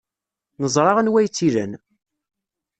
[0.61, 1.71] Neẓra anwa ay tt-ilan.